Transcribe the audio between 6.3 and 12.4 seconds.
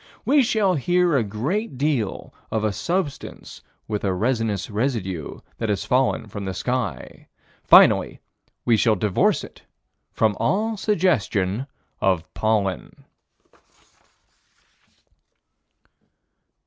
the sky: finally we shall divorce it from all suggestion of